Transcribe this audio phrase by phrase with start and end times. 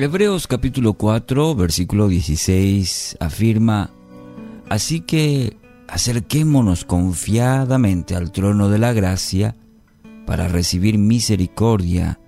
[0.00, 3.90] Hebreos capítulo 4, versículo 16 afirma,
[4.68, 5.56] Así que
[5.88, 9.56] acerquémonos confiadamente al trono de la gracia
[10.24, 12.20] para recibir misericordia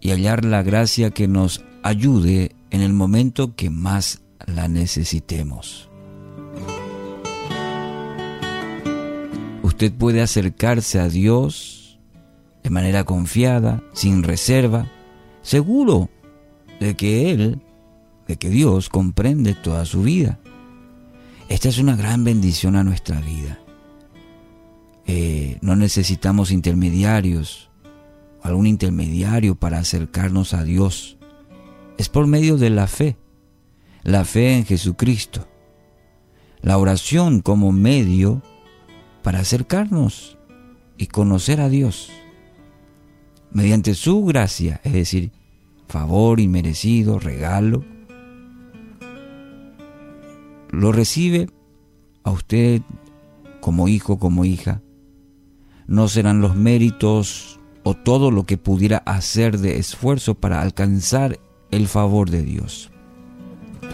[0.00, 5.88] y hallar la gracia que nos ayude en el momento que más la necesitemos.
[9.62, 12.00] Usted puede acercarse a Dios
[12.64, 14.90] de manera confiada, sin reserva,
[15.42, 16.10] seguro
[16.80, 17.60] de que Él,
[18.26, 20.38] de que Dios comprende toda su vida.
[21.48, 23.58] Esta es una gran bendición a nuestra vida.
[25.06, 27.70] Eh, no necesitamos intermediarios,
[28.42, 31.16] algún intermediario para acercarnos a Dios.
[31.98, 33.16] Es por medio de la fe,
[34.02, 35.46] la fe en Jesucristo.
[36.62, 38.42] La oración como medio
[39.22, 40.36] para acercarnos
[40.98, 42.10] y conocer a Dios.
[43.52, 45.30] Mediante su gracia, es decir,
[45.88, 47.84] favor inmerecido, regalo,
[50.70, 51.48] lo recibe
[52.24, 52.82] a usted
[53.60, 54.82] como hijo, como hija.
[55.86, 61.38] No serán los méritos o todo lo que pudiera hacer de esfuerzo para alcanzar
[61.70, 62.90] el favor de Dios.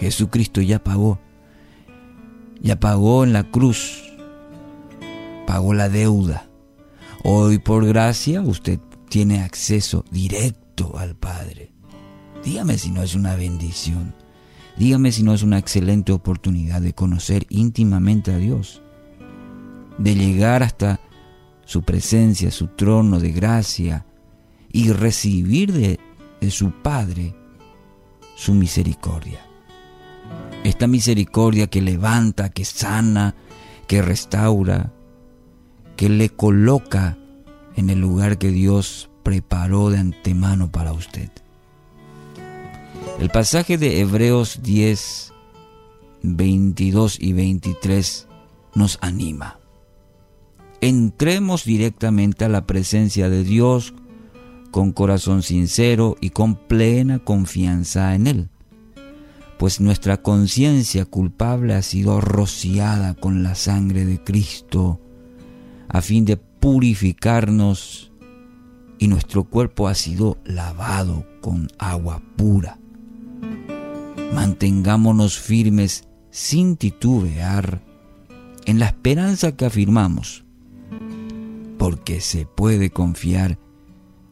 [0.01, 1.21] Jesucristo ya pagó,
[2.61, 4.03] ya pagó en la cruz,
[5.47, 6.49] pagó la deuda.
[7.23, 10.62] Hoy por gracia usted tiene acceso directo
[10.99, 11.73] al Padre.
[12.45, 14.15] Dígame si no es una bendición.
[14.77, 18.83] Dígame si no es una excelente oportunidad de conocer íntimamente a Dios.
[19.99, 21.01] De llegar hasta
[21.65, 24.07] su presencia, su trono de gracia
[24.73, 26.01] y recibir de,
[26.51, 27.37] su Padre
[28.35, 29.41] su misericordia.
[30.65, 33.37] Esta misericordia que levanta, que sana,
[33.87, 34.93] que restaura,
[35.97, 37.19] que le coloca
[37.77, 41.31] en el lugar que Dios preparó de antemano para usted.
[43.19, 45.33] El pasaje de Hebreos 10,
[46.23, 48.29] 22 y 23
[48.75, 49.59] nos anima.
[50.81, 53.95] Entremos directamente a la presencia de Dios
[54.71, 58.49] con corazón sincero y con plena confianza en Él,
[59.59, 64.99] pues nuestra conciencia culpable ha sido rociada con la sangre de Cristo
[65.89, 68.12] a fin de purificarnos
[69.03, 72.79] y nuestro cuerpo ha sido lavado con agua pura.
[74.33, 77.83] Mantengámonos firmes sin titubear
[78.65, 80.45] en la esperanza que afirmamos,
[81.79, 83.59] porque se puede confiar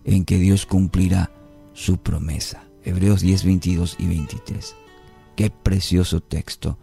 [0.05, 1.33] en que Dios cumplirá
[1.73, 2.63] su promesa.
[2.85, 4.77] Hebreos 10, 22 y 23.
[5.35, 6.79] Qué precioso texto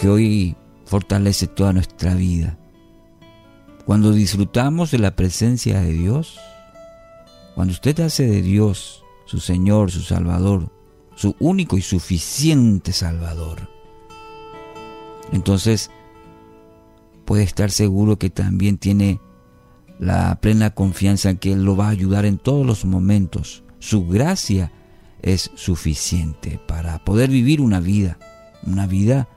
[0.00, 0.56] que hoy
[0.86, 2.58] fortalece toda nuestra vida.
[3.90, 6.38] Cuando disfrutamos de la presencia de Dios,
[7.56, 10.70] cuando usted hace de Dios su Señor, su Salvador,
[11.16, 13.68] su único y suficiente Salvador.
[15.32, 15.90] Entonces,
[17.24, 19.20] puede estar seguro que también tiene
[19.98, 23.64] la plena confianza en que Él lo va a ayudar en todos los momentos.
[23.80, 24.70] Su gracia
[25.20, 28.20] es suficiente para poder vivir una vida,
[28.62, 29.28] una vida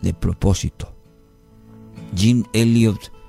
[0.00, 0.90] de propósito.
[2.16, 3.19] Jim Elliot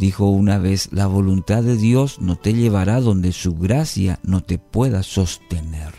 [0.00, 4.58] dijo una vez, la voluntad de Dios no te llevará donde su gracia no te
[4.58, 5.92] pueda sostener.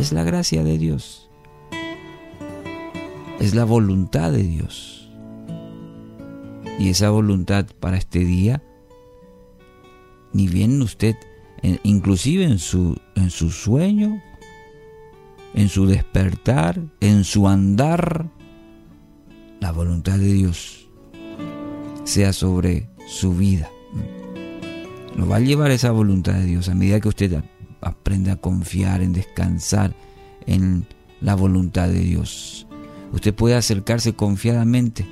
[0.00, 1.30] Es la gracia de Dios.
[3.38, 5.08] Es la voluntad de Dios.
[6.80, 8.60] Y esa voluntad para este día,
[10.32, 11.14] ni bien usted,
[11.84, 14.20] inclusive en su, en su sueño,
[15.54, 18.26] en su despertar, en su andar,
[19.60, 20.85] la voluntad de Dios
[22.06, 23.68] sea sobre su vida.
[25.16, 27.42] Lo va a llevar esa voluntad de Dios a medida que usted
[27.80, 29.94] aprende a confiar, en descansar
[30.46, 30.86] en
[31.20, 32.66] la voluntad de Dios.
[33.12, 35.06] Usted puede acercarse confiadamente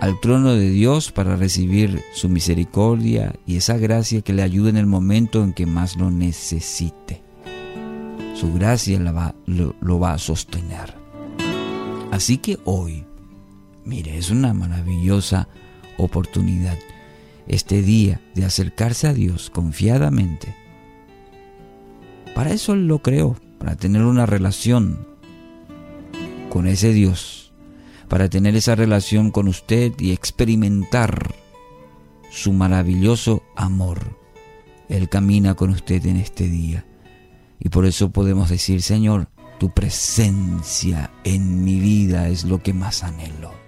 [0.00, 4.76] al trono de Dios para recibir su misericordia y esa gracia que le ayude en
[4.76, 7.22] el momento en que más lo necesite.
[8.34, 9.00] Su gracia
[9.46, 10.94] lo, lo va a sostener.
[12.12, 13.04] Así que hoy,
[13.88, 15.48] mire, es una maravillosa
[15.96, 16.78] oportunidad
[17.46, 20.54] este día de acercarse a Dios confiadamente.
[22.34, 25.08] Para eso Él lo creó, para tener una relación
[26.50, 27.52] con ese Dios,
[28.08, 31.34] para tener esa relación con usted y experimentar
[32.30, 34.18] su maravilloso amor.
[34.90, 36.84] Él camina con usted en este día.
[37.58, 43.02] Y por eso podemos decir, Señor, tu presencia en mi vida es lo que más
[43.02, 43.67] anhelo.